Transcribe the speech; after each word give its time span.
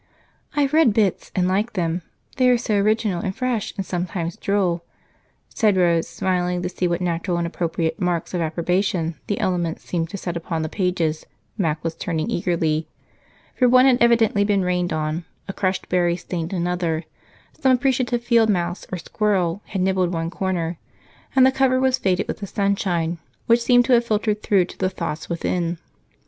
"I've 0.55 0.73
read 0.73 0.95
bits, 0.95 1.31
and 1.35 1.47
like 1.47 1.73
them 1.73 2.01
they 2.37 2.49
are 2.49 2.57
so 2.57 2.73
original 2.73 3.21
and 3.21 3.35
fresh 3.35 3.71
and 3.77 3.85
sometimes 3.85 4.35
droll," 4.35 4.83
said 5.49 5.77
Rose, 5.77 6.07
smiling 6.07 6.63
to 6.63 6.69
see 6.69 6.87
what 6.87 7.01
natural 7.01 7.37
and 7.37 7.45
appropriate 7.45 8.01
marks 8.01 8.33
of 8.33 8.41
approbation 8.41 9.13
the 9.27 9.39
elements 9.39 9.83
seemed 9.83 10.09
to 10.09 10.17
set 10.17 10.35
upon 10.35 10.63
the 10.63 10.69
pages 10.69 11.27
Mac 11.55 11.83
was 11.83 11.93
turning 11.93 12.31
eagerly, 12.31 12.87
for 13.53 13.69
one 13.69 13.85
had 13.85 14.01
evidently 14.01 14.43
been 14.43 14.63
rained 14.65 14.91
on, 14.91 15.23
a 15.47 15.53
crushed 15.53 15.87
berry 15.87 16.17
stained 16.17 16.51
another, 16.51 17.03
some 17.53 17.71
appreciative 17.73 18.23
field 18.23 18.49
mouse 18.49 18.87
or 18.91 18.97
squirrel 18.97 19.61
had 19.67 19.83
nibbled 19.83 20.11
one 20.11 20.31
corner, 20.31 20.79
and 21.35 21.45
the 21.45 21.51
cover 21.51 21.79
was 21.79 21.99
faded 21.99 22.27
with 22.27 22.39
the 22.39 22.47
sunshine, 22.47 23.19
which 23.45 23.61
seemed 23.61 23.85
to 23.85 23.93
have 23.93 24.03
filtered 24.03 24.41
through 24.41 24.65
to 24.65 24.79
the 24.79 24.89
thoughts 24.89 25.29
within. 25.29 25.77